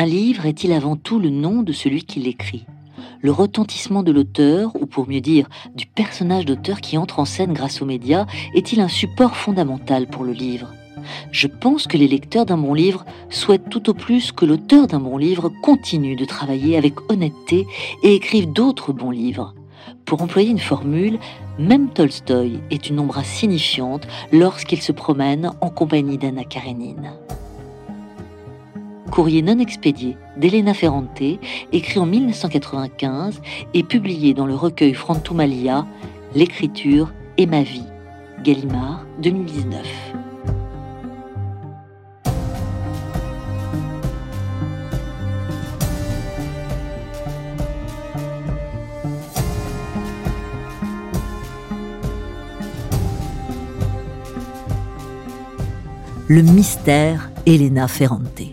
Un 0.00 0.06
livre 0.06 0.46
est-il 0.46 0.72
avant 0.72 0.96
tout 0.96 1.18
le 1.18 1.28
nom 1.28 1.60
de 1.60 1.74
celui 1.74 2.04
qui 2.04 2.20
l'écrit? 2.20 2.64
Le 3.20 3.32
retentissement 3.32 4.02
de 4.02 4.10
l'auteur, 4.10 4.72
ou 4.80 4.86
pour 4.86 5.06
mieux 5.06 5.20
dire, 5.20 5.46
du 5.74 5.84
personnage 5.84 6.46
d'auteur 6.46 6.80
qui 6.80 6.96
entre 6.96 7.18
en 7.18 7.26
scène 7.26 7.52
grâce 7.52 7.82
aux 7.82 7.84
médias, 7.84 8.24
est-il 8.54 8.80
un 8.80 8.88
support 8.88 9.36
fondamental 9.36 10.06
pour 10.06 10.24
le 10.24 10.32
livre? 10.32 10.72
Je 11.32 11.48
pense 11.48 11.86
que 11.86 11.98
les 11.98 12.08
lecteurs 12.08 12.46
d'un 12.46 12.56
bon 12.56 12.72
livre 12.72 13.04
souhaitent 13.28 13.68
tout 13.68 13.90
au 13.90 13.92
plus 13.92 14.32
que 14.32 14.46
l'auteur 14.46 14.86
d'un 14.86 15.00
bon 15.00 15.18
livre 15.18 15.50
continue 15.60 16.16
de 16.16 16.24
travailler 16.24 16.78
avec 16.78 16.94
honnêteté 17.10 17.66
et 18.02 18.14
écrive 18.14 18.50
d'autres 18.50 18.94
bons 18.94 19.10
livres. 19.10 19.54
Pour 20.06 20.22
employer 20.22 20.48
une 20.48 20.58
formule, 20.58 21.18
même 21.58 21.90
Tolstoï 21.90 22.60
est 22.70 22.88
une 22.88 23.00
ombre 23.00 23.22
signifiante 23.22 24.08
lorsqu'il 24.32 24.80
se 24.80 24.92
promène 24.92 25.52
en 25.60 25.68
compagnie 25.68 26.16
d'Anna 26.16 26.44
Karenine. 26.44 27.12
Courrier 29.10 29.42
non 29.42 29.58
expédié 29.58 30.16
d'Elena 30.36 30.72
Ferrante, 30.72 31.22
écrit 31.72 31.98
en 31.98 32.06
1995 32.06 33.40
et 33.74 33.82
publié 33.82 34.34
dans 34.34 34.46
le 34.46 34.54
recueil 34.54 34.94
Frantumalia, 34.94 35.86
L'écriture 36.34 37.12
et 37.36 37.46
ma 37.46 37.62
vie, 37.62 37.86
Gallimard 38.44 39.04
2019. 39.20 39.86
le 56.30 56.42
mystère 56.42 57.28
Elena 57.44 57.88
Ferrante. 57.88 58.49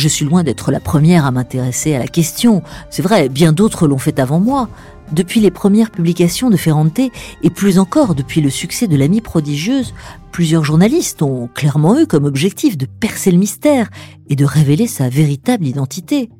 Je 0.00 0.08
suis 0.08 0.24
loin 0.24 0.42
d'être 0.42 0.72
la 0.72 0.80
première 0.80 1.26
à 1.26 1.30
m'intéresser 1.30 1.94
à 1.94 1.98
la 1.98 2.06
question. 2.06 2.62
C'est 2.88 3.02
vrai, 3.02 3.28
bien 3.28 3.52
d'autres 3.52 3.86
l'ont 3.86 3.98
fait 3.98 4.18
avant 4.18 4.40
moi. 4.40 4.70
Depuis 5.12 5.40
les 5.40 5.50
premières 5.50 5.90
publications 5.90 6.48
de 6.48 6.56
Ferrante, 6.56 6.98
et 6.98 7.50
plus 7.50 7.78
encore 7.78 8.14
depuis 8.14 8.40
le 8.40 8.48
succès 8.48 8.86
de 8.86 8.96
l'amie 8.96 9.20
prodigieuse, 9.20 9.92
plusieurs 10.32 10.64
journalistes 10.64 11.20
ont 11.20 11.50
clairement 11.52 12.00
eu 12.00 12.06
comme 12.06 12.24
objectif 12.24 12.78
de 12.78 12.86
percer 12.86 13.30
le 13.30 13.36
mystère 13.36 13.90
et 14.30 14.36
de 14.36 14.44
révéler 14.46 14.86
sa 14.86 15.10
véritable 15.10 15.66
identité. 15.66 16.30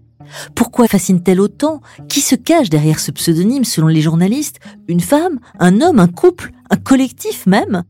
Pourquoi 0.55 0.89
fascine-t-elle 0.89 1.39
autant? 1.39 1.83
Qui 2.09 2.23
se 2.23 2.37
cache 2.37 2.71
derrière 2.71 2.99
ce 2.99 3.11
pseudonyme 3.11 3.65
selon 3.65 3.89
les 3.89 4.01
journalistes? 4.01 4.59
Une 4.89 5.01
femme? 5.01 5.39
Un 5.59 5.83
homme? 5.83 5.99
Un 5.99 6.09
couple? 6.09 6.53
Un 6.71 6.77
collectif 6.77 7.47
même? 7.47 7.83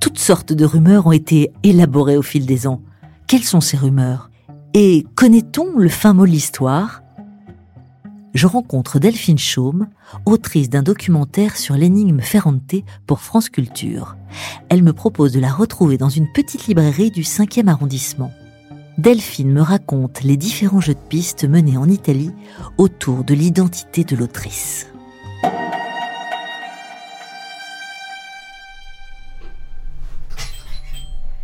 Toutes 0.00 0.18
sortes 0.18 0.52
de 0.52 0.64
rumeurs 0.64 1.06
ont 1.06 1.12
été 1.12 1.52
élaborées 1.62 2.16
au 2.16 2.22
fil 2.22 2.46
des 2.46 2.66
ans. 2.66 2.82
Quelles 3.30 3.44
sont 3.44 3.60
ces 3.60 3.76
rumeurs? 3.76 4.28
Et 4.74 5.06
connaît-on 5.14 5.78
le 5.78 5.88
fin 5.88 6.14
mot 6.14 6.26
de 6.26 6.32
l'histoire? 6.32 7.04
Je 8.34 8.48
rencontre 8.48 8.98
Delphine 8.98 9.38
Chaume, 9.38 9.86
autrice 10.26 10.68
d'un 10.68 10.82
documentaire 10.82 11.56
sur 11.56 11.76
l'énigme 11.76 12.22
Ferrante 12.22 12.74
pour 13.06 13.20
France 13.20 13.48
Culture. 13.48 14.16
Elle 14.68 14.82
me 14.82 14.92
propose 14.92 15.30
de 15.30 15.38
la 15.38 15.52
retrouver 15.52 15.96
dans 15.96 16.08
une 16.08 16.26
petite 16.32 16.66
librairie 16.66 17.12
du 17.12 17.22
5e 17.22 17.68
arrondissement. 17.68 18.32
Delphine 18.98 19.52
me 19.52 19.62
raconte 19.62 20.24
les 20.24 20.36
différents 20.36 20.80
jeux 20.80 20.94
de 20.94 21.08
pistes 21.08 21.44
menés 21.44 21.76
en 21.76 21.88
Italie 21.88 22.32
autour 22.78 23.22
de 23.22 23.34
l'identité 23.34 24.02
de 24.02 24.16
l'autrice. 24.16 24.88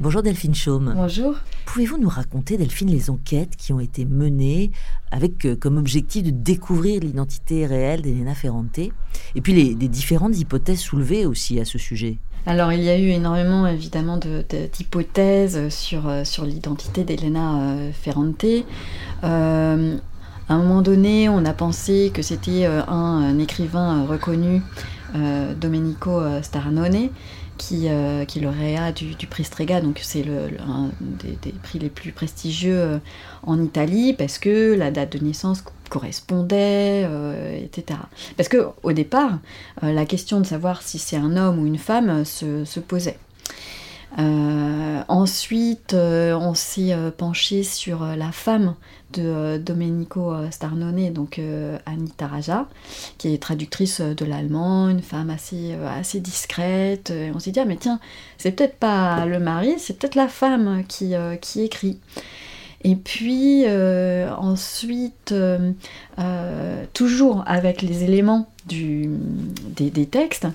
Bonjour 0.01 0.25
Delphine 0.25 0.55
Chaume. 0.57 0.93
Bonjour. 0.97 1.37
Pouvez-vous 1.77 1.99
nous 1.99 2.09
raconter, 2.09 2.57
Delphine, 2.57 2.89
les 2.89 3.11
enquêtes 3.11 3.55
qui 3.55 3.75
ont 3.75 3.81
été 3.81 4.07
menées 4.07 4.71
avec 5.11 5.45
euh, 5.45 5.57
comme 5.57 5.77
objectif 5.77 6.23
de 6.23 6.31
découvrir 6.31 7.03
l'identité 7.03 7.67
réelle 7.67 8.01
d'Elena 8.01 8.35
Ferrante 8.35 8.79
et 8.79 9.41
puis 9.43 9.53
les, 9.53 9.75
différentes 9.75 10.39
hypothèses 10.39 10.81
soulevées 10.81 11.27
aussi 11.27 11.61
à 11.61 11.67
ce 11.67 11.77
sujet? 11.77 12.17
Alors 12.47 12.73
il 12.73 12.83
y 12.83 12.89
a 12.89 12.99
eu 12.99 13.09
énormément 13.09 13.67
évidemment 13.67 14.17
d'hypothèses 14.17 15.69
sur, 15.69 16.09
euh, 16.09 16.25
sur 16.25 16.47
l'identité 16.47 17.05
d'Elena 17.05 17.61
euh, 17.61 17.93
Ferrante. 17.93 18.47
à 19.23 19.29
un 19.29 20.59
moment 20.59 20.81
donné, 20.81 21.29
on 21.29 21.45
a 21.45 21.53
pensé 21.53 22.11
que 22.15 22.23
c'était 22.23 22.65
un, 22.65 23.39
écrivain 23.39 24.07
reconnu, 24.07 24.63
Domenico 25.61 26.23
Starnone, 26.41 27.11
qui, 27.57 27.89
euh, 27.89 28.25
qui 28.25 28.41
du, 28.41 29.27
prix 29.27 29.45
Strega, 29.45 29.81
donc 29.81 30.01
c'est 30.03 30.23
le, 30.23 30.49
un 30.61 30.91
des, 31.01 31.53
prix 31.63 31.79
les 31.79 31.89
plus 31.89 32.13
prestigieux 32.13 32.79
euh, 32.79 32.99
en 33.43 33.63
Italie, 33.63 34.13
parce 34.13 34.39
que 34.39 34.75
la 34.75 34.91
date 34.91 35.17
de 35.17 35.25
naissance 35.25 35.63
correspondait, 35.91 37.05
euh, 37.05 37.59
etc. 37.63 37.99
Parce 38.37 38.49
que 38.49 38.69
au 38.83 38.93
départ, 38.93 39.39
la 39.83 40.05
question 40.05 40.41
de 40.41 40.47
savoir 40.47 40.83
si 40.83 40.99
c'est 40.99 41.17
un 41.17 41.37
homme 41.37 41.59
ou 41.61 41.67
une 41.67 41.79
femme 41.79 42.25
se, 42.25 42.65
se 42.65 42.81
posait. 42.81 43.19
Ensuite, 44.17 45.95
on 45.95 46.55
s'est 46.55 46.97
penché 47.17 47.63
sur 47.63 48.05
la 48.05 48.33
femme 48.33 48.75
de 49.13 49.23
euh, 49.23 49.59
Domenico 49.59 50.33
euh, 50.33 50.51
Starnone, 50.51 51.13
donc 51.13 51.39
euh, 51.39 51.79
Anita 51.87 52.27
Raja, 52.27 52.69
qui 53.19 53.33
est 53.33 53.39
traductrice 53.43 54.01
de 54.01 54.25
l'allemand, 54.25 54.89
une 54.89 55.03
femme 55.03 55.31
assez, 55.31 55.75
assez 55.75 56.21
discrète. 56.21 57.13
on 57.35 57.39
s'est 57.39 57.51
dit, 57.51 57.61
ah, 57.61 57.65
mais 57.65 57.77
tiens, 57.77 58.01
c'est 58.39 58.53
peut-être 58.53 58.77
pas 58.77 59.25
le 59.27 59.39
mari, 59.39 59.75
c'est 59.79 59.99
peut-être 59.99 60.15
la 60.15 60.29
femme 60.29 60.83
qui, 60.89 61.15
qui 61.41 61.63
écrit. 61.63 61.99
Et 62.83 62.95
puis 62.95 63.65
ensuite, 64.39 65.35
toujours 66.93 67.43
avec 67.47 67.83
les 67.83 68.05
éléments 68.05 68.49
des 68.69 70.07
textes, 70.07 70.47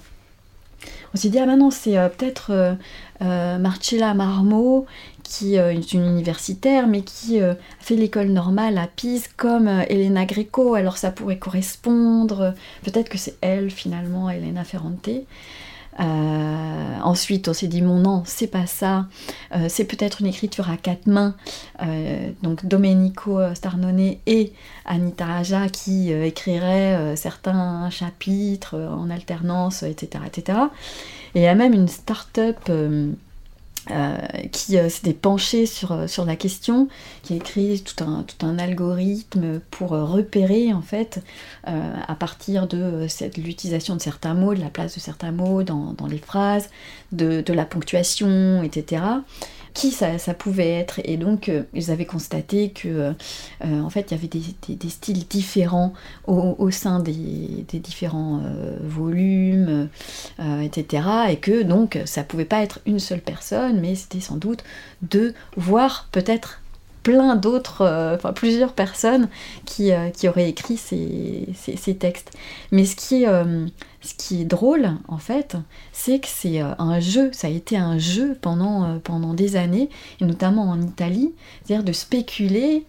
on 1.13 1.17
s'est 1.17 1.29
dit, 1.29 1.39
ah 1.39 1.45
maintenant 1.45 1.71
c'est 1.71 1.95
peut-être 2.17 2.77
Marcella 3.19 4.13
Marmo 4.13 4.87
qui 5.31 5.57
euh, 5.57 5.71
est 5.71 5.93
une 5.93 6.05
universitaire, 6.05 6.87
mais 6.87 7.03
qui 7.03 7.39
euh, 7.39 7.53
fait 7.79 7.95
l'école 7.95 8.27
normale 8.27 8.77
à 8.77 8.87
Pise 8.87 9.29
comme 9.37 9.69
euh, 9.69 9.83
Elena 9.87 10.25
Greco, 10.25 10.73
alors 10.73 10.97
ça 10.97 11.09
pourrait 11.09 11.37
correspondre, 11.37 12.53
peut-être 12.83 13.07
que 13.07 13.17
c'est 13.17 13.37
elle 13.39 13.71
finalement, 13.71 14.29
Elena 14.29 14.65
Ferrante. 14.65 15.09
Ensuite, 15.99 17.47
on 17.47 17.53
s'est 17.53 17.67
dit, 17.67 17.81
mon 17.81 17.99
nom, 17.99 18.23
c'est 18.25 18.47
pas 18.47 18.65
ça, 18.65 19.07
c'est 19.67 19.85
peut-être 19.85 20.21
une 20.21 20.27
écriture 20.27 20.69
à 20.69 20.77
quatre 20.77 21.07
mains, 21.07 21.35
donc 22.41 22.65
Domenico 22.65 23.39
Starnone 23.53 24.15
et 24.25 24.53
Anita 24.85 25.25
Raja 25.25 25.69
qui 25.69 26.11
écriraient 26.11 27.15
certains 27.15 27.89
chapitres 27.89 28.77
en 28.77 29.09
alternance, 29.09 29.83
etc., 29.83 30.23
etc. 30.27 30.59
Et 31.35 31.39
il 31.39 31.43
y 31.43 31.47
a 31.47 31.55
même 31.55 31.73
une 31.73 31.87
start-up 31.87 32.69
euh, 33.89 34.15
qui 34.51 34.77
euh, 34.77 34.89
s'était 34.89 35.13
penché 35.13 35.65
sur, 35.65 35.91
euh, 35.91 36.05
sur 36.05 36.23
la 36.23 36.35
question, 36.35 36.87
qui 37.23 37.33
a 37.33 37.37
écrit 37.37 37.81
tout 37.81 38.03
un, 38.03 38.21
tout 38.21 38.45
un 38.45 38.59
algorithme 38.59 39.59
pour 39.71 39.89
repérer 39.89 40.71
en 40.71 40.81
fait 40.81 41.19
à 41.63 42.15
partir 42.15 42.67
de 42.67 43.07
l'utilisation 43.37 43.95
de 43.95 44.01
certains 44.01 44.33
mots, 44.33 44.53
de 44.53 44.59
la 44.59 44.69
place 44.69 44.95
de 44.95 44.99
certains 44.99 45.31
mots 45.31 45.63
dans, 45.63 45.93
dans 45.93 46.07
les 46.07 46.17
phrases, 46.17 46.69
de, 47.11 47.41
de, 47.41 47.53
la 47.53 47.65
ponctuation, 47.65 48.61
etc 48.63 49.01
qui 49.73 49.91
ça, 49.91 50.17
pouvait 50.33 50.69
être. 50.69 50.99
Et 51.03 51.17
donc, 51.17 51.49
euh, 51.49 51.63
ils 51.73 51.91
avaient 51.91 52.05
constaté 52.05 52.69
que, 52.69 52.87
euh, 52.87 53.13
euh, 53.65 53.81
en 53.81 53.89
fait, 53.89 54.11
il 54.11 54.15
y 54.15 54.17
avait 54.17 54.27
des, 54.27 54.89
styles 54.89 55.27
différents 55.27 55.93
au, 56.27 56.71
sein 56.71 56.99
des, 56.99 57.65
différents 57.71 58.41
volumes, 58.81 59.89
etc. 60.61 61.03
Et 61.29 61.37
que 61.37 61.63
donc, 61.63 61.99
ça 62.05 62.23
pouvait 62.23 62.45
pas 62.45 62.61
être 62.61 62.79
une 62.85 62.99
seule 62.99 63.21
personne, 63.21 63.79
mais 63.79 63.95
c'était 63.95 64.19
sans 64.19 64.37
doute 64.37 64.63
deux, 65.01 65.33
voire 65.55 66.07
peut-être 66.11 66.60
plein 67.03 67.35
d'autres, 67.35 67.81
euh, 67.81 68.15
enfin 68.15 68.33
plusieurs 68.33 68.73
personnes 68.73 69.27
qui, 69.65 69.91
euh, 69.91 70.09
qui 70.09 70.27
auraient 70.27 70.49
écrit 70.49 70.77
ces, 70.77 71.47
ces, 71.55 71.95
textes. 71.95 72.31
Mais 72.71 72.85
ce 72.85 72.95
qui, 72.95 73.25
euh, 73.25 73.65
ce 74.01 74.13
qui 74.15 74.41
est 74.41 74.45
drôle, 74.45 74.91
en 75.07 75.17
fait, 75.17 75.57
c'est 75.91 76.19
que 76.19 76.27
c'est 76.27 76.59
un 76.59 76.99
jeu, 76.99 77.29
ça 77.33 77.47
a 77.47 77.49
été 77.49 77.77
un 77.77 77.97
jeu 77.97 78.37
pendant, 78.39 78.99
pendant 78.99 79.33
des 79.33 79.55
années, 79.55 79.89
et 80.19 80.25
notamment 80.25 80.69
en 80.69 80.81
Italie, 80.81 81.33
c'est-à-dire 81.63 81.83
de 81.83 81.91
spéculer 81.91 82.85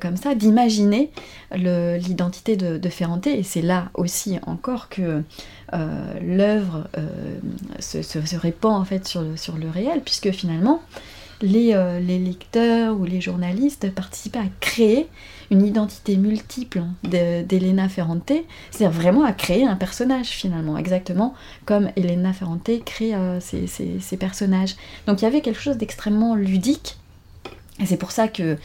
comme 0.00 0.16
ça, 0.16 0.34
d'imaginer 0.34 1.12
l'identité 1.52 2.56
de, 2.56 2.78
de, 2.78 2.88
Ferrante, 2.88 3.26
et 3.26 3.42
c'est 3.44 3.62
là 3.62 3.90
aussi 3.94 4.38
encore 4.46 4.88
que 4.88 5.22
l'œuvre 6.20 6.88
se, 7.78 8.02
se, 8.02 8.20
se, 8.24 8.36
répand 8.36 8.80
en 8.80 8.84
fait 8.84 9.06
sur 9.06 9.22
le, 9.22 9.36
sur 9.36 9.56
le 9.56 9.68
réel, 9.68 10.00
puisque 10.02 10.32
finalement, 10.32 10.80
euh, 11.42 12.00
les, 12.00 12.18
lecteurs 12.18 12.98
ou 12.98 13.04
les 13.04 13.20
journalistes 13.20 13.92
participaient 13.94 14.38
à 14.40 14.48
créer 14.60 15.08
une 15.50 15.64
identité 15.64 16.16
multiple 16.16 16.82
d'Elena 17.02 17.88
Ferrante, 17.88 18.32
c'est-à-dire 18.70 18.90
vraiment 18.90 19.24
à 19.24 19.32
créer 19.32 19.64
un 19.64 19.76
personnage 19.76 20.28
finalement, 20.28 20.78
exactement 20.78 21.34
comme 21.64 21.90
Elena 21.96 22.32
Ferrante 22.32 22.70
crée 22.84 23.14
euh, 23.14 23.40
ses, 23.40 24.16
personnages. 24.18 24.76
Donc 25.06 25.22
il 25.22 25.24
y 25.24 25.28
avait 25.28 25.40
quelque 25.40 25.60
chose 25.60 25.76
d'extrêmement 25.76 26.34
ludique 26.34 26.98
Et 27.80 27.86
c'est 27.86 27.96
pour 27.96 28.12
ça 28.12 28.28
que 28.28 28.58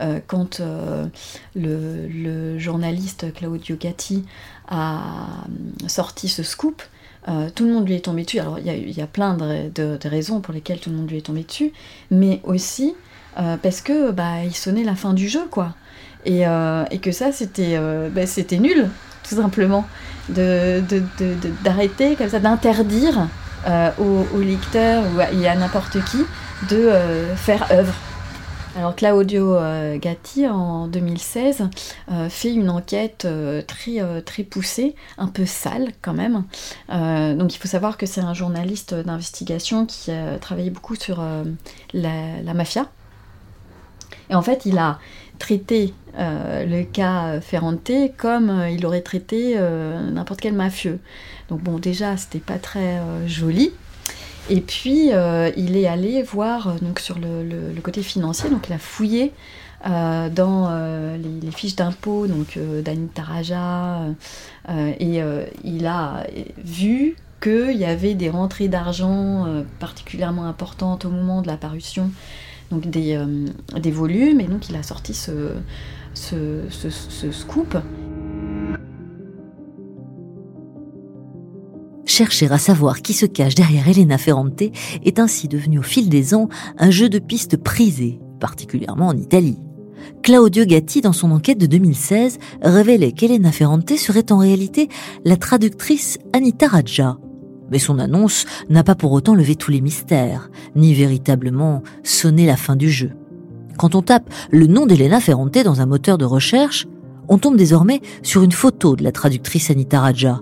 euh, 0.00 0.20
quand 0.26 0.60
euh, 0.60 1.06
le, 1.54 2.58
journaliste 2.58 3.32
Claudio 3.34 3.76
Gatti 3.76 4.24
a 4.68 5.44
sorti 5.86 6.28
ce 6.28 6.42
scoop, 6.42 6.82
tout 7.54 7.64
le 7.64 7.72
monde 7.72 7.86
lui 7.86 7.94
est 7.94 8.04
tombé 8.04 8.24
dessus. 8.24 8.40
Alors 8.40 8.58
il 8.58 8.98
y, 8.98 9.02
a 9.02 9.06
plein 9.06 9.36
de, 9.36 10.08
raisons 10.08 10.40
pour 10.40 10.52
lesquelles 10.52 10.80
tout 10.80 10.90
le 10.90 10.96
monde 10.96 11.10
lui 11.10 11.18
est 11.18 11.26
tombé 11.26 11.42
dessus, 11.42 11.72
mais 12.10 12.40
aussi 12.44 12.94
parce 13.34 13.80
que 13.80 14.10
bah, 14.10 14.44
il 14.44 14.54
sonnait 14.54 14.84
la 14.84 14.94
fin 14.94 15.12
du 15.14 15.28
jeu, 15.28 15.46
quoi. 15.50 15.74
Et, 16.24 16.44
que 17.00 17.12
ça, 17.12 17.32
c'était 17.32 17.78
bah, 18.10 18.26
c'était 18.26 18.58
nul, 18.58 18.88
tout 19.28 19.36
simplement, 19.36 19.86
d'arrêter 20.28 22.10
de, 22.10 22.14
comme 22.16 22.28
ça, 22.28 22.40
d'interdire 22.40 23.28
aux, 23.98 24.40
lecteurs 24.40 25.04
ou 25.16 25.20
à 25.20 25.54
n'importe 25.54 26.04
qui 26.04 26.18
de 26.68 26.90
faire 27.36 27.66
œuvre. 27.70 27.94
Alors 28.74 28.96
Claudio 28.96 29.54
euh, 29.54 29.98
Gatti, 29.98 30.48
en 30.48 30.86
2016, 30.86 31.68
euh, 32.10 32.30
fait 32.30 32.54
une 32.54 32.70
enquête 32.70 33.26
euh, 33.26 33.60
très, 33.60 34.00
très 34.22 34.44
poussée, 34.44 34.94
un 35.18 35.26
peu 35.26 35.44
sale 35.44 35.92
quand 36.00 36.14
même. 36.14 36.44
donc 36.88 37.54
il 37.54 37.58
faut 37.58 37.68
savoir 37.68 37.98
que 37.98 38.06
c'est 38.06 38.22
un 38.22 38.32
journaliste 38.32 38.94
d'investigation 38.94 39.84
qui 39.84 40.10
a 40.10 40.38
travaillé 40.38 40.70
beaucoup 40.70 40.94
sur 40.94 41.22
la, 41.92 42.54
mafia. 42.54 42.88
Et 44.30 44.34
en 44.34 44.42
fait, 44.42 44.64
il 44.64 44.78
a 44.78 44.98
traité 45.38 45.92
le 46.16 46.82
cas 46.84 47.40
Ferrante 47.40 47.90
comme 48.16 48.66
il 48.70 48.86
aurait 48.86 49.02
traité 49.02 49.58
n'importe 49.58 50.40
quel 50.40 50.54
mafieux. 50.54 50.98
Donc 51.50 51.60
bon, 51.60 51.78
déjà, 51.78 52.16
c'était 52.16 52.38
pas 52.38 52.58
très 52.58 53.00
joli. 53.26 53.72
Et 54.50 54.60
puis, 54.60 55.12
euh, 55.12 55.50
il 55.56 55.76
est 55.76 55.86
allé 55.86 56.22
voir 56.22 56.68
euh, 56.68 56.72
donc, 56.80 56.98
sur 56.98 57.18
le, 57.18 57.80
côté 57.80 58.02
financier, 58.02 58.50
donc 58.50 58.68
il 58.68 58.72
a 58.72 58.78
fouillé 58.78 59.32
euh, 59.86 60.28
dans 60.28 60.70
les, 61.16 61.50
fiches 61.50 61.76
d'impôts 61.76 62.26
donc 62.26 62.58
d'Anita 62.84 63.22
Raja, 63.22 64.02
et 65.00 65.20
il 65.64 65.86
a 65.86 66.26
vu 66.64 67.16
qu'il 67.40 67.76
y 67.76 67.84
avait 67.84 68.14
des 68.14 68.30
rentrées 68.30 68.68
d'argent 68.68 69.46
particulièrement 69.80 70.46
importantes 70.46 71.04
au 71.04 71.10
moment 71.10 71.42
de 71.42 71.48
la 71.48 71.56
parution 71.56 72.10
donc 72.70 72.88
des, 72.88 73.20
des, 73.80 73.90
volumes, 73.90 74.40
et 74.40 74.44
donc 74.44 74.68
il 74.68 74.76
a 74.76 74.84
sorti 74.84 75.14
ce, 75.14 75.54
ce 76.14 77.32
scoop. 77.32 77.76
Chercher 82.22 82.52
à 82.52 82.58
savoir 82.58 83.02
qui 83.02 83.14
se 83.14 83.26
cache 83.26 83.56
derrière 83.56 83.88
Elena 83.88 84.16
Ferrante 84.16 84.62
est 84.62 85.18
ainsi 85.18 85.48
devenu 85.48 85.80
au 85.80 85.82
fil 85.82 86.08
des 86.08 86.34
ans 86.34 86.48
un 86.78 86.88
jeu 86.88 87.08
de 87.08 87.18
piste 87.18 87.56
prisé, 87.56 88.20
particulièrement 88.38 89.08
en 89.08 89.16
Italie. 89.16 89.58
Claudio 90.22 90.64
Gatti, 90.64 91.00
dans 91.00 91.12
son 91.12 91.32
enquête 91.32 91.58
de 91.58 91.66
2016, 91.66 92.38
révélait 92.62 93.10
qu'Elena 93.10 93.50
Ferrante 93.50 93.96
serait 93.96 94.30
en 94.30 94.38
réalité 94.38 94.88
la 95.24 95.36
traductrice 95.36 96.20
Anita 96.32 96.68
Raja. 96.68 97.18
Mais 97.72 97.80
son 97.80 97.98
annonce 97.98 98.44
n'a 98.70 98.84
pas 98.84 98.94
pour 98.94 99.10
autant 99.10 99.34
levé 99.34 99.56
tous 99.56 99.72
les 99.72 99.80
mystères, 99.80 100.48
ni 100.76 100.94
véritablement 100.94 101.82
sonné 102.04 102.46
la 102.46 102.56
fin 102.56 102.76
du 102.76 102.88
jeu. 102.88 103.10
Quand 103.78 103.96
on 103.96 104.02
tape 104.02 104.32
le 104.52 104.68
nom 104.68 104.86
d'Elena 104.86 105.18
Ferrante 105.18 105.58
dans 105.64 105.80
un 105.80 105.86
moteur 105.86 106.18
de 106.18 106.24
recherche, 106.24 106.86
on 107.28 107.38
tombe 107.38 107.56
désormais 107.56 108.00
sur 108.22 108.42
une 108.42 108.52
photo 108.52 108.96
de 108.96 109.04
la 109.04 109.12
traductrice 109.12 109.70
Anita 109.70 110.00
Raja. 110.00 110.40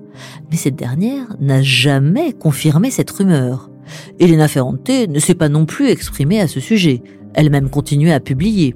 Mais 0.50 0.56
cette 0.56 0.76
dernière 0.76 1.36
n'a 1.40 1.62
jamais 1.62 2.32
confirmé 2.32 2.90
cette 2.90 3.10
rumeur. 3.10 3.70
Elena 4.18 4.48
Ferrante 4.48 4.88
ne 4.88 5.18
s'est 5.18 5.34
pas 5.34 5.48
non 5.48 5.66
plus 5.66 5.88
exprimée 5.88 6.40
à 6.40 6.48
ce 6.48 6.60
sujet. 6.60 7.02
Elle-même 7.34 7.70
continuait 7.70 8.12
à 8.12 8.20
publier. 8.20 8.74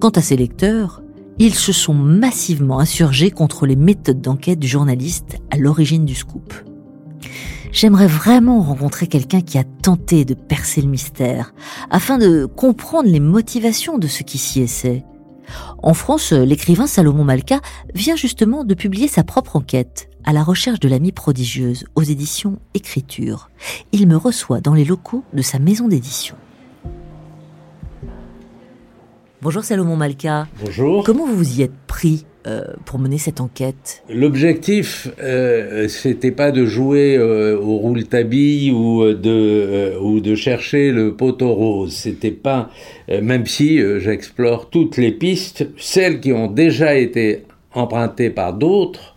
Quant 0.00 0.10
à 0.10 0.20
ses 0.20 0.36
lecteurs, 0.36 1.02
ils 1.38 1.54
se 1.54 1.72
sont 1.72 1.94
massivement 1.94 2.78
insurgés 2.78 3.30
contre 3.30 3.66
les 3.66 3.76
méthodes 3.76 4.20
d'enquête 4.20 4.58
du 4.58 4.68
journaliste 4.68 5.38
à 5.50 5.56
l'origine 5.56 6.04
du 6.04 6.14
scoop. 6.14 6.54
J'aimerais 7.72 8.06
vraiment 8.06 8.60
rencontrer 8.60 9.08
quelqu'un 9.08 9.40
qui 9.40 9.58
a 9.58 9.64
tenté 9.64 10.24
de 10.24 10.34
percer 10.34 10.80
le 10.80 10.88
mystère, 10.88 11.52
afin 11.90 12.18
de 12.18 12.46
comprendre 12.46 13.08
les 13.08 13.18
motivations 13.18 13.98
de 13.98 14.06
ce 14.06 14.22
qui 14.22 14.38
s'y 14.38 14.60
essaie. 14.60 15.04
En 15.82 15.94
France, 15.94 16.32
l'écrivain 16.32 16.86
Salomon 16.86 17.24
Malka 17.24 17.60
vient 17.94 18.16
justement 18.16 18.64
de 18.64 18.74
publier 18.74 19.08
sa 19.08 19.24
propre 19.24 19.56
enquête 19.56 20.08
à 20.24 20.32
la 20.32 20.42
recherche 20.42 20.80
de 20.80 20.88
l'amie 20.88 21.12
prodigieuse 21.12 21.84
aux 21.94 22.02
éditions 22.02 22.58
Écriture. 22.72 23.50
Il 23.92 24.08
me 24.08 24.16
reçoit 24.16 24.60
dans 24.60 24.74
les 24.74 24.84
locaux 24.84 25.24
de 25.32 25.42
sa 25.42 25.58
maison 25.58 25.88
d'édition. 25.88 26.36
Bonjour 29.42 29.62
Salomon 29.62 29.96
Malka. 29.96 30.48
Bonjour. 30.64 31.04
Comment 31.04 31.26
vous 31.26 31.36
vous 31.36 31.58
y 31.58 31.62
êtes 31.62 31.76
pris? 31.86 32.24
Pour 32.84 32.98
mener 32.98 33.18
cette 33.18 33.40
enquête 33.40 34.02
L'objectif, 34.10 35.08
euh, 35.22 35.88
c'était 35.88 36.30
pas 36.30 36.50
de 36.50 36.66
jouer 36.66 37.16
euh, 37.16 37.58
au 37.58 37.76
roule-tabi 37.76 38.70
ou 38.70 39.02
euh, 39.02 40.20
de 40.20 40.34
chercher 40.34 40.90
le 40.90 41.14
poteau 41.14 41.54
rose. 41.54 41.92
C'était 41.92 42.30
pas, 42.30 42.70
même 43.08 43.46
si 43.46 43.78
j'explore 44.00 44.70
toutes 44.70 44.96
les 44.96 45.12
pistes, 45.12 45.68
celles 45.76 46.20
qui 46.20 46.32
ont 46.32 46.48
déjà 46.48 46.94
été 46.94 47.42
empruntées 47.72 48.30
par 48.30 48.54
d'autres. 48.54 49.14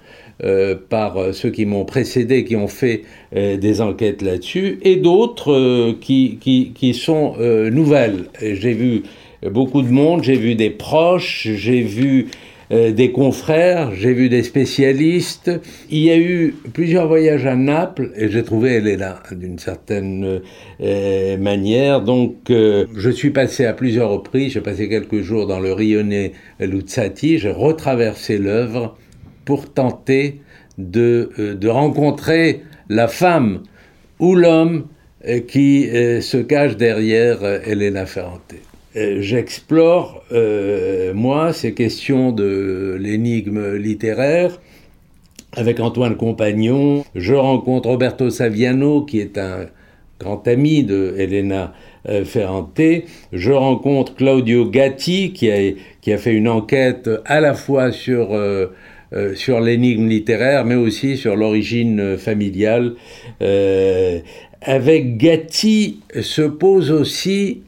par 0.89 1.33
ceux 1.33 1.49
qui 1.49 1.65
m'ont 1.65 1.85
précédé, 1.85 2.43
qui 2.43 2.55
ont 2.55 2.67
fait 2.67 3.01
des 3.33 3.81
enquêtes 3.81 4.21
là-dessus, 4.21 4.77
et 4.83 4.97
d'autres 4.97 5.93
qui, 5.99 6.93
sont 6.93 7.35
nouvelles. 7.71 8.25
J'ai 8.41 8.73
vu 8.73 9.03
beaucoup 9.49 9.81
de 9.81 9.89
monde, 9.89 10.23
j'ai 10.23 10.37
vu 10.37 10.53
des 10.53 10.69
proches, 10.69 11.47
j'ai 11.55 11.81
vu 11.81 12.27
euh, 12.71 12.91
des 12.91 13.11
confrères, 13.11 13.93
j'ai 13.95 14.13
vu 14.13 14.29
des 14.29 14.43
spécialistes. 14.43 15.51
Il 15.89 15.99
y 15.99 16.11
a 16.11 16.17
eu 16.17 16.53
plusieurs 16.73 17.07
voyages 17.07 17.45
à 17.45 17.55
Naples 17.55 18.11
et 18.15 18.29
j'ai 18.29 18.43
trouvé 18.43 18.73
elle 18.73 18.87
est 18.87 18.97
là 18.97 19.23
d'une 19.31 19.57
certaine 19.57 20.41
euh, 20.81 21.37
manière. 21.37 22.01
Donc 22.01 22.49
euh, 22.49 22.85
je 22.95 23.09
suis 23.09 23.31
passé 23.31 23.65
à 23.65 23.73
plusieurs 23.73 24.09
reprises, 24.09 24.53
j'ai 24.53 24.61
passé 24.61 24.89
quelques 24.89 25.21
jours 25.21 25.47
dans 25.47 25.59
le 25.59 25.71
Rione 25.71 26.29
Luzzati, 26.59 27.39
j'ai 27.39 27.51
retraversé 27.51 28.37
l'œuvre 28.37 28.97
pour 29.45 29.71
tenter 29.71 30.41
de, 30.77 31.31
de 31.37 31.67
rencontrer 31.69 32.61
la 32.89 33.07
femme 33.07 33.63
ou 34.19 34.35
l'homme 34.35 34.87
qui 35.47 35.89
se 36.21 36.37
cache 36.37 36.77
derrière 36.77 37.43
Elena 37.43 38.05
Ferrante. 38.05 38.53
Euh, 38.97 39.21
j'explore, 39.21 40.23
euh, 40.31 41.13
moi, 41.13 41.53
ces 41.53 41.75
questions 41.75 42.31
de 42.31 42.97
l'énigme 42.99 43.75
littéraire 43.75 44.59
avec 45.55 45.79
Antoine 45.79 46.15
Compagnon. 46.15 47.05
Je 47.13 47.35
rencontre 47.35 47.89
Roberto 47.89 48.31
Saviano, 48.31 49.03
qui 49.03 49.19
est 49.19 49.37
un 49.37 49.67
grand 50.19 50.47
ami 50.47 50.83
de 50.83 51.13
Elena 51.15 51.73
euh, 52.09 52.25
Ferrante. 52.25 52.81
Je 53.33 53.51
rencontre 53.51 54.15
Claudio 54.15 54.67
Gatti, 54.67 55.31
qui 55.31 55.51
a, 55.51 56.17
fait 56.17 56.33
une 56.33 56.47
enquête 56.47 57.07
à 57.25 57.39
la 57.39 57.53
fois 57.53 57.91
sur 57.91 58.31
l'énigme 59.11 60.07
littéraire, 60.07 60.65
mais 60.65 60.75
aussi 60.75 61.17
sur 61.17 61.35
l'origine 61.35 62.17
familiale. 62.17 62.95
avec 64.61 65.17
Gatti 65.17 65.99
se 66.19 66.41
pose 66.41 66.91
aussi 66.91 67.61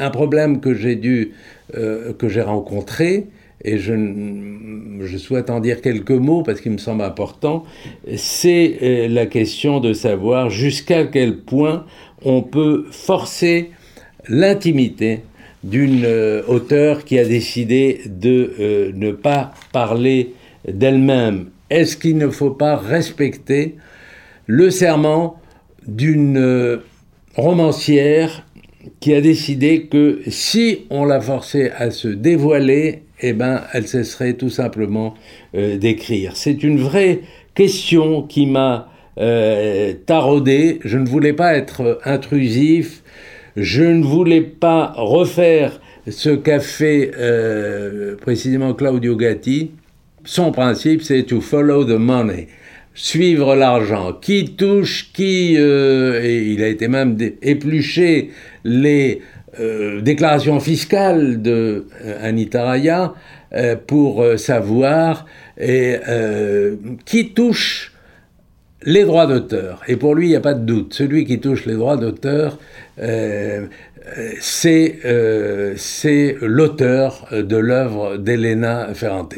un 0.00 0.10
problème 0.10 0.60
que 0.60 0.74
j'ai 0.74 0.96
dû, 0.96 1.32
euh, 1.76 2.12
que 2.14 2.28
j'ai 2.28 2.42
rencontré, 2.42 3.26
et 3.62 3.76
je, 3.76 5.16
souhaite 5.18 5.50
en 5.50 5.60
dire 5.60 5.82
quelques 5.82 6.10
mots 6.10 6.42
parce 6.42 6.62
qu'il 6.62 6.72
me 6.72 6.78
semble 6.78 7.02
important, 7.02 7.64
c'est 8.16 8.78
euh, 8.82 9.08
la 9.08 9.26
question 9.26 9.80
de 9.80 9.92
savoir 9.92 10.48
jusqu'à 10.48 11.04
quel 11.04 11.36
point 11.36 11.84
on 12.24 12.42
peut 12.42 12.86
forcer 12.90 13.70
l'intimité 14.28 15.20
d'une 15.62 16.04
euh, 16.06 16.42
auteure 16.48 17.04
qui 17.04 17.18
a 17.18 17.24
décidé 17.26 18.00
de 18.06 18.92
ne 18.94 19.12
pas 19.12 19.52
parler 19.72 20.32
d'elle-même. 20.66 21.50
Est-ce 21.68 21.98
qu'il 21.98 22.16
ne 22.16 22.28
faut 22.28 22.50
pas 22.50 22.76
respecter 22.76 23.76
le 24.46 24.70
serment 24.70 25.38
d'une 25.86 26.80
romancière 27.36 28.46
qui 29.00 29.14
a 29.14 29.20
décidé 29.20 29.86
que 29.90 30.20
si 30.28 30.86
on 30.90 31.04
la 31.04 31.20
forçait 31.20 31.70
à 31.72 31.90
se 31.90 32.08
dévoiler, 32.08 33.02
eh 33.20 33.32
ben, 33.32 33.62
elle 33.72 33.86
cesserait 33.86 34.34
tout 34.34 34.50
simplement 34.50 35.14
euh, 35.54 35.76
d'écrire. 35.76 36.36
C'est 36.36 36.62
une 36.62 36.78
vraie 36.78 37.20
question 37.54 38.22
qui 38.22 38.46
m'a 38.46 38.88
euh, 39.18 39.92
taraudé. 40.06 40.80
Je 40.84 40.98
ne 40.98 41.06
voulais 41.06 41.32
pas 41.32 41.54
être 41.54 42.00
intrusif. 42.04 43.02
Je 43.56 43.82
ne 43.82 44.02
voulais 44.02 44.40
pas 44.40 44.92
refaire 44.96 45.80
ce 46.08 46.30
qu'a 46.30 46.60
fait 46.60 47.10
euh, 47.18 48.16
précisément 48.16 48.72
Claudio 48.74 49.16
Gatti. 49.16 49.72
Son 50.24 50.52
principe, 50.52 51.02
c'est 51.02 51.24
to 51.24 51.40
follow 51.40 51.84
the 51.84 51.98
money. 51.98 52.48
Suivre 52.94 53.54
l'argent, 53.54 54.12
qui 54.12 54.56
touche, 54.56 55.10
qui... 55.12 55.54
Euh, 55.56 56.22
et 56.22 56.42
il 56.52 56.62
a 56.62 56.68
été 56.68 56.88
même 56.88 57.16
épluché 57.42 58.30
les 58.64 59.22
euh, 59.58 60.00
déclarations 60.00 60.60
fiscales 60.60 61.42
de 61.42 61.86
euh, 62.04 62.28
Anita 62.28 62.64
Raya 62.64 63.14
pour 63.88 64.24
savoir 64.36 65.26
et, 65.58 65.96
qui 67.04 67.32
touche 67.34 67.92
les 68.84 69.02
droits 69.02 69.26
d'auteur. 69.26 69.82
Et 69.88 69.96
pour 69.96 70.14
lui, 70.14 70.28
il 70.28 70.30
n'y 70.30 70.36
a 70.36 70.40
pas 70.40 70.54
de 70.54 70.64
doute. 70.64 70.94
Celui 70.94 71.24
qui 71.24 71.40
touche 71.40 71.66
les 71.66 71.74
droits 71.74 71.96
d'auteur, 71.96 72.60
c'est 74.40 74.98
l'auteur 76.42 77.26
de 77.32 77.56
l'œuvre 77.56 78.18
d'Elena 78.18 78.94
Ferrante. 78.94 79.34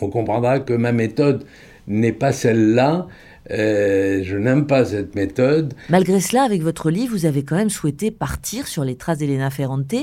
On 0.00 0.08
comprendra 0.08 0.58
que 0.58 0.72
ma 0.72 0.90
méthode 0.90 1.44
n'est 1.88 2.12
pas 2.12 2.32
celle-là. 2.32 3.08
Euh, 3.50 4.20
je 4.22 4.36
n'aime 4.36 4.66
pas 4.66 4.84
cette 4.84 5.14
méthode. 5.14 5.74
Malgré 5.88 6.20
cela, 6.20 6.42
avec 6.42 6.62
votre 6.62 6.90
livre, 6.90 7.16
vous 7.16 7.24
avez 7.26 7.42
quand 7.44 7.56
même 7.56 7.70
souhaité 7.70 8.10
partir 8.10 8.66
sur 8.66 8.84
les 8.84 8.94
traces 8.94 9.18
d'Elena 9.18 9.50
Ferrante. 9.50 9.94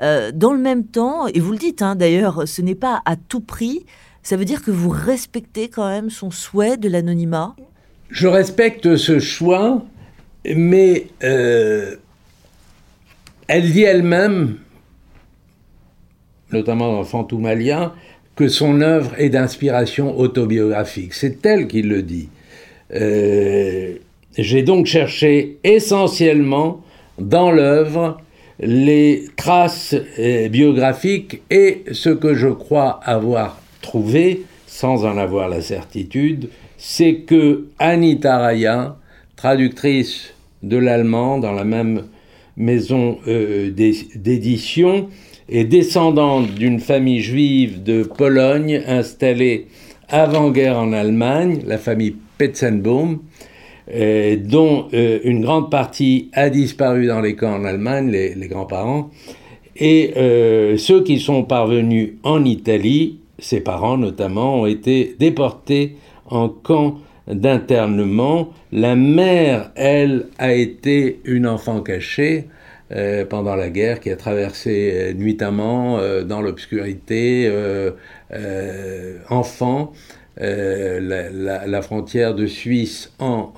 Euh, 0.00 0.32
dans 0.32 0.52
le 0.52 0.58
même 0.58 0.84
temps, 0.84 1.26
et 1.26 1.38
vous 1.38 1.52
le 1.52 1.58
dites 1.58 1.82
hein, 1.82 1.94
d'ailleurs, 1.94 2.48
ce 2.48 2.62
n'est 2.62 2.74
pas 2.74 3.02
à 3.04 3.16
tout 3.16 3.40
prix, 3.40 3.84
ça 4.22 4.36
veut 4.36 4.46
dire 4.46 4.62
que 4.62 4.70
vous 4.70 4.88
respectez 4.88 5.68
quand 5.68 5.88
même 5.88 6.10
son 6.10 6.30
souhait 6.30 6.76
de 6.76 6.88
l'anonymat? 6.88 7.54
Je 8.08 8.26
respecte 8.26 8.96
ce 8.96 9.18
choix, 9.18 9.84
mais 10.44 11.08
euh, 11.22 11.96
elle 13.46 13.70
dit 13.70 13.82
elle-même, 13.82 14.56
notamment 16.50 16.92
dans 16.92 17.04
Fantoumalia, 17.04 17.94
que 18.36 18.48
son 18.48 18.82
œuvre 18.82 19.12
est 19.18 19.30
d'inspiration 19.30 20.18
autobiographique. 20.18 21.14
C'est 21.14 21.44
elle 21.44 21.66
qui 21.66 21.82
le 21.82 22.02
dit. 22.02 22.28
Euh, 22.94 23.94
j'ai 24.36 24.62
donc 24.62 24.86
cherché 24.86 25.56
essentiellement 25.64 26.82
dans 27.18 27.50
l'œuvre 27.50 28.18
les 28.60 29.24
traces 29.36 29.94
euh, 30.18 30.48
biographiques 30.48 31.42
et 31.50 31.84
ce 31.92 32.10
que 32.10 32.34
je 32.34 32.48
crois 32.48 33.00
avoir 33.02 33.60
trouvé, 33.80 34.42
sans 34.66 35.04
en 35.04 35.16
avoir 35.16 35.48
la 35.48 35.60
certitude, 35.60 36.48
c'est 36.76 37.16
que 37.26 37.66
Anita 37.78 38.38
Raya, 38.38 38.96
traductrice 39.36 40.34
de 40.62 40.76
l'allemand 40.76 41.38
dans 41.38 41.52
la 41.52 41.64
même 41.64 42.04
maison 42.56 43.18
euh, 43.28 43.70
d'édition, 43.70 45.08
est 45.48 45.64
descendante 45.64 46.54
d'une 46.54 46.80
famille 46.80 47.20
juive 47.20 47.82
de 47.82 48.02
Pologne 48.02 48.82
installée 48.86 49.66
avant-guerre 50.08 50.78
en 50.78 50.92
Allemagne, 50.92 51.60
la 51.66 51.78
famille 51.78 52.16
Petzenbaum, 52.38 53.20
euh, 53.92 54.36
dont 54.36 54.88
euh, 54.94 55.20
une 55.24 55.42
grande 55.42 55.70
partie 55.70 56.30
a 56.32 56.50
disparu 56.50 57.06
dans 57.06 57.20
les 57.20 57.36
camps 57.36 57.54
en 57.54 57.64
Allemagne, 57.64 58.10
les, 58.10 58.48
grands-parents, 58.48 59.10
et 59.76 60.12
euh, 60.16 60.76
ceux 60.76 61.02
qui 61.02 61.20
sont 61.20 61.44
parvenus 61.44 62.14
en 62.22 62.44
Italie, 62.44 63.18
ses 63.38 63.60
parents 63.60 63.98
notamment, 63.98 64.62
ont 64.62 64.66
été 64.66 65.14
déportés 65.18 65.96
en 66.28 66.48
camp 66.48 66.96
d'internement. 67.28 68.50
La 68.72 68.96
mère, 68.96 69.70
elle, 69.76 70.26
a 70.38 70.52
été 70.52 71.20
une 71.24 71.46
enfant 71.46 71.80
cachée 71.80 72.46
euh, 72.92 73.24
pendant 73.24 73.56
la 73.56 73.68
guerre, 73.68 73.98
qui 73.98 74.10
a 74.10 74.16
traversé 74.16 74.92
euh, 74.94 75.12
nuitamment 75.12 75.98
euh, 75.98 76.22
dans 76.22 76.40
l'obscurité, 76.40 77.50
enfant, 79.28 79.92
la, 80.38 81.82
frontière 81.82 82.36
de 82.36 82.46
Suisse 82.46 83.12
en 83.18 83.52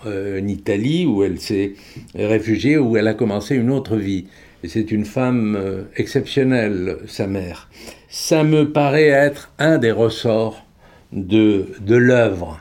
Italie, 0.47 1.05
où 1.05 1.23
elle 1.25 1.39
s'est 1.39 1.75
réfugiée, 2.15 2.79
où 2.79 2.97
elle 2.97 3.07
a 3.07 3.13
commencé 3.13 3.55
une 3.55 3.71
autre 3.71 3.97
vie. 3.97 4.27
C'est 4.65 4.91
une 4.91 5.05
femme 5.05 5.87
exceptionnelle, 5.97 6.97
sa 7.07 7.27
mère. 7.27 7.69
Ça 8.09 8.45
me 8.45 8.73
paraît 8.73 9.09
être 9.09 9.53
un 9.59 9.77
des 9.77 9.93
ressorts 9.93 10.65
de 11.13 11.67
l'œuvre. 11.87 12.61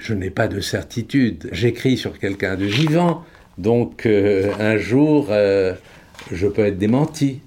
Je 0.00 0.14
n'ai 0.14 0.30
pas 0.30 0.48
de 0.48 0.60
certitude. 0.60 1.48
J'écris 1.52 1.96
sur 1.96 2.18
quelqu'un 2.18 2.56
de 2.56 2.64
vivant, 2.64 3.24
donc 3.58 4.06
un 4.06 4.76
jour, 4.76 5.30
je 6.32 6.46
peux 6.46 6.62
être 6.62 6.78
démenti. 6.78 7.40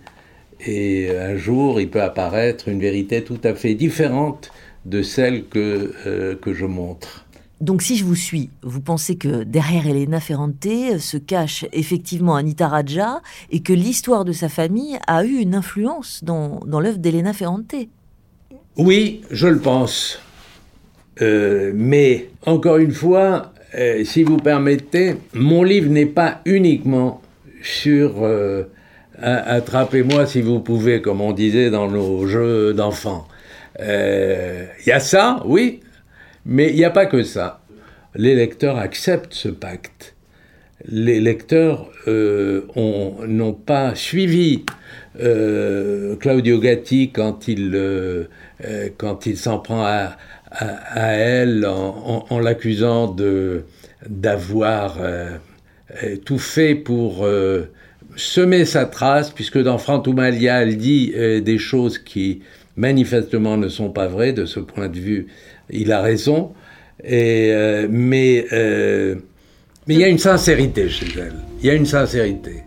Et 0.66 1.10
un 1.16 1.36
jour, 1.36 1.82
il 1.82 1.90
peut 1.90 2.02
apparaître 2.02 2.70
une 2.70 2.80
vérité 2.80 3.24
tout 3.24 3.40
à 3.44 3.54
fait 3.54 3.74
différente 3.76 4.52
de 4.86 5.02
celle 5.02 5.46
que, 5.46 5.94
euh, 6.06 6.36
que 6.36 6.54
je 6.54 6.66
montre. 6.66 7.26
Donc 7.62 7.82
si 7.82 7.96
je 7.96 8.04
vous 8.04 8.16
suis, 8.16 8.50
vous 8.62 8.82
pensez 8.82 9.16
que 9.16 9.44
derrière 9.44 9.88
Elena 9.88 10.20
Ferrante 10.20 10.68
se 11.00 11.18
cache 11.18 11.66
effectivement 11.72 12.36
Anita 12.36 12.68
Raja 12.68 13.22
et 13.52 13.62
que 13.62 13.72
l'histoire 13.72 14.26
de 14.26 14.34
sa 14.34 14.50
famille 14.50 14.98
a 15.08 15.24
eu 15.24 15.38
une 15.38 15.56
influence 15.56 16.24
dans, 16.26 16.60
dans 16.66 16.82
l'œuvre 16.82 16.98
d'Elena 16.98 17.32
Ferrante? 17.32 17.74
Oui, 18.76 19.22
je 19.32 19.48
le 19.48 19.60
pense. 19.60 20.20
Euh, 21.22 21.72
mais 21.74 22.32
encore 22.46 22.78
une 22.78 22.92
fois, 22.92 23.54
euh, 23.76 24.04
si 24.04 24.24
vous 24.24 24.38
permettez, 24.38 25.16
mon 25.34 25.64
livre 25.64 25.90
n'est 25.90 26.06
pas 26.06 26.42
uniquement 26.46 27.22
sur 27.64 28.24
euh, 28.24 28.64
attrapez-moi 29.20 30.26
si 30.26 30.42
vous 30.42 30.60
pouvez, 30.60 31.02
comme 31.02 31.22
on 31.22 31.32
disait 31.32 31.70
dans 31.70 31.90
nos 31.90 32.28
jeux 32.28 32.74
d'enfants. 32.74 33.28
Il 33.80 33.86
euh, 33.88 34.66
y 34.86 34.92
a 34.92 35.00
ça, 35.00 35.42
oui, 35.46 35.80
mais 36.46 36.70
il 36.70 36.76
n'y 36.76 36.86
a 36.86 36.92
pas 36.92 37.08
que 37.08 37.24
ça. 37.24 37.62
Les 38.16 38.36
lecteurs 38.36 38.78
acceptent 38.78 39.34
ce 39.34 39.50
pacte. 39.50 40.16
Les 40.86 41.20
lecteurs 41.20 41.90
euh, 42.08 42.68
n'ont 42.76 43.54
pas 43.54 43.96
suivi 43.96 44.66
Claudio 45.16 46.60
Gatti 46.60 47.12
quand 47.12 47.48
il, 47.48 48.28
il 49.26 49.38
s'en 49.38 49.60
prend 49.60 49.86
à, 49.86 50.18
à, 50.54 51.14
elle 51.14 51.66
en, 51.66 52.26
en 52.30 52.40
l'accusant 52.40 53.16
d'avoir 54.08 54.98
euh, 55.02 55.38
tout 56.26 56.40
fait 56.40 56.76
pour 56.76 57.26
euh, 57.26 57.70
semer 58.16 58.66
sa 58.66 58.86
trace, 58.86 59.32
puisque 59.32 59.62
dans 59.62 59.78
Frantumalia, 59.78 60.62
elle 60.62 60.78
dit 60.78 61.14
euh, 61.16 61.42
des 61.42 61.58
choses 61.58 61.98
qui 61.98 62.42
manifestement 62.76 63.58
ne 63.58 63.70
sont 63.70 63.90
pas 63.90 64.08
vraies. 64.08 64.34
De 64.34 64.46
ce 64.46 64.60
point 64.60 64.90
de 64.90 65.00
vue, 65.00 65.28
il 65.70 65.92
a 65.92 66.02
raison. 66.02 66.54
Et, 67.04 67.52
mais 67.90 68.46
mais 69.88 69.96
il 69.96 70.00
y 70.00 70.04
a 70.06 70.08
une 70.08 70.18
sincérité 70.18 70.88
chez 70.88 71.08
elle. 71.20 71.36
Il 71.60 71.66
y 71.66 71.70
a 71.70 71.74
une 71.74 71.86
sincérité. 71.86 72.64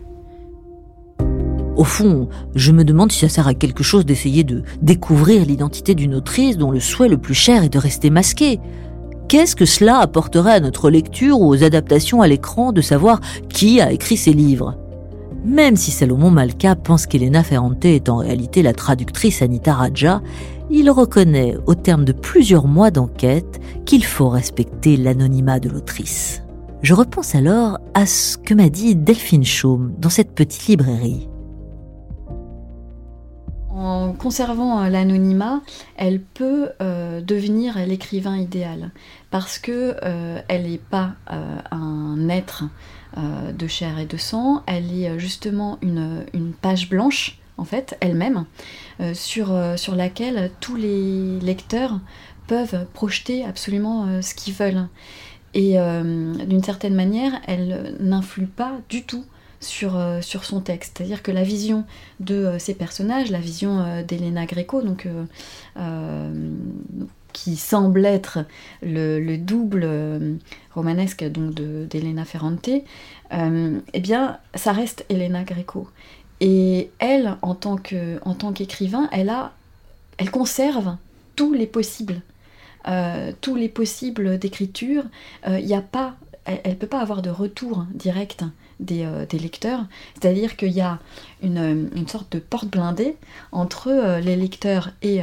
Au 1.75 1.83
fond, 1.83 2.29
je 2.53 2.71
me 2.71 2.83
demande 2.83 3.11
si 3.11 3.19
ça 3.19 3.29
sert 3.29 3.47
à 3.47 3.55
quelque 3.55 3.83
chose 3.83 4.05
d'essayer 4.05 4.43
de 4.43 4.63
découvrir 4.81 5.43
l'identité 5.45 5.95
d'une 5.95 6.13
autrice 6.13 6.57
dont 6.57 6.69
le 6.69 6.79
souhait 6.79 7.07
le 7.07 7.17
plus 7.17 7.33
cher 7.33 7.63
est 7.63 7.69
de 7.69 7.79
rester 7.79 8.11
masquée. 8.11 8.59
Qu'est-ce 9.27 9.57
que 9.57 9.65
cela 9.65 9.97
apporterait 9.97 10.53
à 10.53 10.59
notre 10.61 10.89
lecture 10.89 11.41
ou 11.41 11.49
aux 11.49 11.63
adaptations 11.63 12.21
à 12.21 12.27
l'écran 12.29 12.71
de 12.71 12.79
savoir 12.79 13.19
qui 13.49 13.81
a 13.81 13.91
écrit 13.91 14.15
ces 14.15 14.31
livres? 14.31 14.77
Même 15.43 15.75
si 15.75 15.91
Salomon 15.91 16.31
Malka 16.31 16.75
pense 16.75 17.05
qu'Elena 17.05 17.43
Ferrante 17.43 17.83
est 17.83 18.07
en 18.07 18.17
réalité 18.17 18.61
la 18.61 18.73
traductrice 18.73 19.41
Anita 19.41 19.73
Raja, 19.73 20.21
il 20.69 20.89
reconnaît, 20.89 21.57
au 21.65 21.75
terme 21.75 22.05
de 22.05 22.13
plusieurs 22.13 22.67
mois 22.67 22.89
d'enquête, 22.89 23.59
qu'il 23.85 24.05
faut 24.05 24.29
respecter 24.29 24.95
l'anonymat 24.95 25.59
de 25.59 25.69
l'autrice. 25.69 26.41
Je 26.81 26.93
repense 26.93 27.35
alors 27.35 27.79
à 27.93 28.05
ce 28.05 28.37
que 28.37 28.53
m'a 28.53 28.69
dit 28.69 28.95
Delphine 28.95 29.45
Chaume 29.45 29.93
dans 29.97 30.09
cette 30.09 30.31
petite 30.31 30.67
librairie. 30.67 31.27
En 33.77 34.13
conservant 34.13 34.81
euh, 34.81 34.89
l'anonymat, 34.89 35.61
elle 35.97 36.19
peut 36.19 36.69
euh, 36.81 37.21
devenir 37.21 37.77
l'écrivain 37.85 38.35
idéal 38.35 38.89
parce 39.29 39.59
que 39.59 39.95
euh, 40.03 40.41
elle 40.47 40.63
n'est 40.63 40.79
pas 40.79 41.13
un 41.29 42.27
être 42.29 42.63
de 43.17 43.67
chair 43.67 43.99
et 43.99 44.05
de 44.05 44.17
sang, 44.17 44.63
elle 44.67 44.91
est 44.91 45.19
justement 45.19 45.77
une, 45.81 46.53
page 46.61 46.89
blanche 46.89 47.39
en 47.57 47.63
fait 47.63 47.97
elle-même 47.99 48.45
sur 49.13 49.53
laquelle 49.95 50.51
tous 50.59 50.75
les 50.75 51.39
lecteurs 51.39 51.99
peuvent 52.47 52.85
projeter 52.93 53.43
absolument 53.43 54.21
ce 54.21 54.33
qu'ils 54.35 54.53
veulent. 54.53 54.87
Et 55.53 55.77
d'une 56.45 56.63
certaine 56.63 56.95
manière, 56.95 57.33
elle 57.47 57.95
n'influe 57.99 58.47
pas 58.47 58.73
du 58.89 59.03
tout 59.03 59.25
sur, 59.59 59.97
euh, 59.97 60.21
sur 60.21 60.43
son 60.43 60.61
texte. 60.61 60.97
C'est-à-dire 60.97 61.23
que 61.23 61.31
la 61.31 61.43
vision 61.43 61.85
de 62.19 62.35
euh, 62.35 62.59
ces 62.59 62.73
personnages, 62.73 63.31
la 63.31 63.39
vision 63.39 63.79
euh, 63.79 64.03
d'Elena 64.03 64.45
Greco, 64.45 64.81
donc, 64.81 65.07
qui 67.33 67.55
semble 67.55 68.05
être 68.05 68.39
le, 68.81 69.37
double 69.37 70.39
romanesque 70.73 71.23
donc 71.23 71.53
d'Elena 71.53 72.25
Ferrante, 72.25 72.69
eh 73.31 73.99
bien, 73.99 74.39
ça 74.55 74.71
reste 74.71 75.05
Elena 75.09 75.43
Greco. 75.43 75.87
Et 76.39 76.89
elle, 76.97 77.37
en 77.43 77.53
tant 77.53 77.77
qu'écrivain, 77.77 79.07
elle, 79.11 79.31
elle 80.17 80.31
conserve 80.31 80.97
tous 81.35 81.53
les 81.53 81.67
possibles. 81.67 82.21
tous 83.41 83.55
les 83.55 83.69
possibles 83.69 84.39
d'écriture, 84.39 85.03
il 85.47 85.73
a 85.73 85.81
pas, 85.81 86.15
elle 86.45 86.71
ne 86.71 86.75
peut 86.75 86.87
pas 86.87 87.01
avoir 87.01 87.21
de 87.21 87.29
retour 87.29 87.85
direct 87.93 88.43
des, 88.79 89.05
lecteurs. 89.33 89.85
C'est-à-dire 90.13 90.55
qu'il 90.55 90.71
y 90.71 90.81
a 90.81 90.99
une, 91.41 92.07
sorte 92.07 92.31
de 92.33 92.39
porte 92.39 92.69
blindée 92.69 93.15
entre 93.51 94.19
les 94.19 94.35
lecteurs 94.35 94.91
et, 95.01 95.21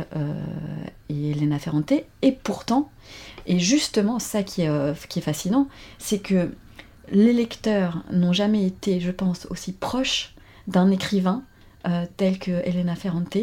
Elena 1.08 1.58
Ferrante, 1.58 1.92
et 2.22 2.32
pourtant, 2.32 2.90
et 3.46 3.58
justement 3.58 4.18
ça 4.18 4.42
qui 4.42 4.62
est, 4.62 5.20
fascinant, 5.20 5.68
c'est 5.98 6.18
que 6.18 6.50
les 7.10 7.32
lecteurs 7.32 8.02
n'ont 8.10 8.32
jamais 8.32 8.66
été, 8.66 9.00
je 9.00 9.10
pense, 9.10 9.46
aussi 9.50 9.72
proches 9.72 10.34
d'un 10.66 10.90
écrivain 10.90 11.42
euh, 11.86 12.06
tel 12.16 12.38
que 12.38 12.50
Elena 12.66 12.96
Ferrante 12.96 13.36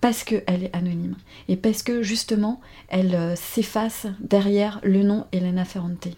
parce 0.00 0.24
qu'elle 0.24 0.64
est 0.64 0.74
anonyme 0.74 1.14
et 1.48 1.56
parce 1.56 1.82
que 1.82 2.02
justement 2.02 2.60
elle 2.88 3.14
euh, 3.14 3.36
s'efface 3.36 4.06
derrière 4.20 4.80
le 4.82 5.02
nom 5.02 5.26
Elena 5.32 5.64
Ferrante. 5.64 6.08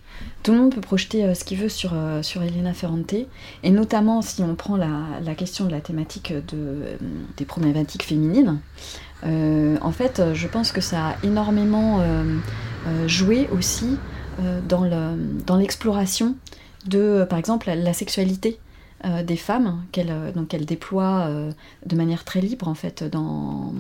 Tout 0.43 0.53
le 0.53 0.59
monde 0.59 0.75
peut 0.75 0.81
projeter 0.81 1.25
euh, 1.25 1.35
ce 1.35 1.45
qu'il 1.45 1.59
veut 1.59 1.69
sur, 1.69 1.95
sur 2.23 2.43
Elena 2.43 2.73
Ferrante 2.73 3.15
et 3.63 3.71
notamment 3.71 4.23
si 4.23 4.43
on 4.43 4.55
prend 4.55 4.77
la, 4.77 5.35
question 5.35 5.65
de 5.67 5.71
la 5.71 5.81
thématique 5.81 6.33
de, 6.33 6.99
des 7.37 7.45
problématiques 7.45 8.05
féminines. 8.05 8.61
en 9.25 9.93
fait, 9.93 10.23
je 10.35 10.47
pense 10.47 10.73
que 10.73 10.81
ça 10.81 11.09
a 11.09 11.17
énormément 11.25 12.05
joué 13.07 13.49
aussi 13.51 13.97
dans 14.69 15.57
l'exploration 15.57 16.37
de, 16.87 17.25
par 17.29 17.39
exemple, 17.39 17.71
la 17.71 17.93
sexualité 17.93 18.59
euh, 19.05 19.25
des 19.25 19.37
femmes 19.37 19.85
qu'elle 19.91 20.11
euh, 20.11 20.31
donc 20.31 20.55
elle 20.55 20.65
déploie 20.65 21.27
euh, 21.27 21.51
de 21.87 21.97
manière 21.97 22.23
très 22.25 22.41
libre 22.41 22.69
en 22.69 22.75
fait 22.75 23.03
dans 23.03 23.75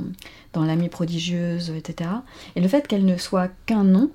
dans 0.53 0.65
l'amie 0.65 0.89
prodigieuse 0.89 1.71
etc 1.71 2.11
et 2.57 2.61
le 2.61 2.67
fait 2.67 2.89
qu'elle 2.89 3.05
ne 3.05 3.17
soit 3.17 3.49
qu'un 3.67 3.85
nom 3.85 4.11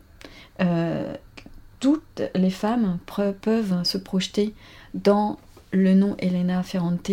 toutes 1.80 2.22
les 2.34 2.50
femmes 2.50 2.98
peuvent 3.42 3.84
se 3.84 3.98
projeter 3.98 4.56
dans 4.96 5.38
le 5.72 5.94
nom 5.94 6.16
Elena 6.18 6.64
Ferrante 6.64 7.12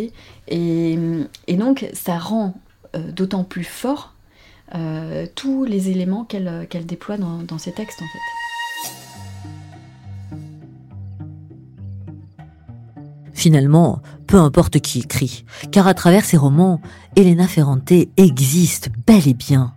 et, 0.49 0.99
et 1.47 1.57
donc 1.57 1.87
ça 1.93 2.19
rend 2.19 2.55
d'autant 2.95 3.45
plus 3.45 3.65
fort 3.65 4.15
tous 5.35 5.65
les 5.65 5.91
éléments 5.91 6.25
qu'elle 6.25 6.67
qu'elle 6.71 6.87
déploie 6.87 7.19
dans, 7.19 7.43
dans 7.43 7.59
ses 7.59 7.73
textes 7.73 8.01
en 8.01 8.07
fait. 8.07 8.44
Finalement, 13.45 14.01
peu 14.27 14.39
importe 14.39 14.81
qui 14.81 15.01
écrit, 15.01 15.45
car 15.71 15.87
à 15.87 15.93
travers 15.93 16.25
ses 16.25 16.39
romans, 16.39 16.81
Elena 17.15 17.47
Ferrante 17.47 17.93
existe 18.17 18.89
bel 19.07 19.29
et 19.29 19.35
bien. 19.35 19.75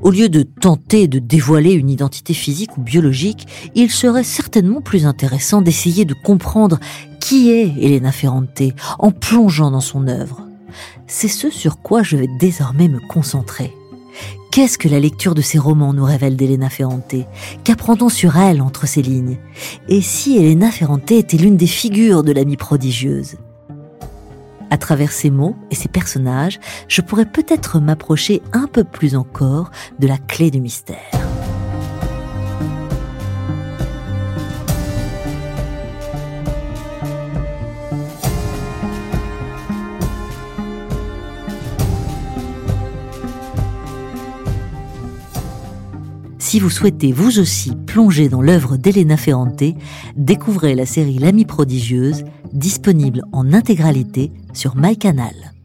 Au 0.00 0.10
lieu 0.10 0.28
de 0.28 0.42
tenter 0.42 1.06
de 1.06 1.20
dévoiler 1.20 1.74
une 1.74 1.88
identité 1.88 2.34
physique 2.34 2.76
ou 2.76 2.80
biologique, 2.80 3.46
il 3.76 3.92
serait 3.92 4.24
certainement 4.24 4.80
plus 4.80 5.06
intéressant 5.06 5.62
d'essayer 5.62 6.04
de 6.04 6.14
comprendre 6.14 6.80
qui 7.20 7.52
est 7.52 7.74
Elena 7.80 8.10
Ferrante 8.10 8.62
en 8.98 9.12
plongeant 9.12 9.70
dans 9.70 9.80
son 9.80 10.08
œuvre. 10.08 10.44
C'est 11.06 11.28
ce 11.28 11.48
sur 11.48 11.82
quoi 11.82 12.02
je 12.02 12.16
vais 12.16 12.28
désormais 12.40 12.88
me 12.88 12.98
concentrer. 12.98 13.72
Qu'est-ce 14.50 14.78
que 14.78 14.88
la 14.88 15.00
lecture 15.00 15.34
de 15.34 15.42
ces 15.42 15.58
romans 15.58 15.92
nous 15.92 16.04
révèle 16.04 16.36
d'Elena 16.36 16.70
Ferrante? 16.70 17.14
Qu'apprend-on 17.64 18.08
sur 18.08 18.38
elle 18.38 18.62
entre 18.62 18.86
ces 18.86 19.02
lignes? 19.02 19.38
Et 19.88 20.00
si 20.00 20.38
Elena 20.38 20.70
Ferrante 20.70 21.10
était 21.10 21.36
l'une 21.36 21.56
des 21.56 21.66
figures 21.66 22.22
de 22.22 22.32
l'amie 22.32 22.56
prodigieuse? 22.56 23.36
À 24.70 24.78
travers 24.78 25.12
ces 25.12 25.30
mots 25.30 25.56
et 25.70 25.74
ces 25.74 25.88
personnages, 25.88 26.58
je 26.88 27.00
pourrais 27.00 27.30
peut-être 27.30 27.80
m'approcher 27.80 28.42
un 28.52 28.66
peu 28.66 28.84
plus 28.84 29.14
encore 29.14 29.70
de 29.98 30.06
la 30.06 30.18
clé 30.18 30.50
du 30.50 30.60
mystère. 30.60 31.15
Si 46.56 46.60
vous 46.60 46.70
souhaitez 46.70 47.12
vous 47.12 47.38
aussi 47.38 47.72
plonger 47.86 48.30
dans 48.30 48.40
l'œuvre 48.40 48.78
d'Elena 48.78 49.18
Ferrante, 49.18 49.62
découvrez 50.16 50.74
la 50.74 50.86
série 50.86 51.18
L'Amie 51.18 51.44
prodigieuse, 51.44 52.24
disponible 52.54 53.24
en 53.32 53.52
intégralité 53.52 54.32
sur 54.54 54.74
MyCanal. 54.74 55.55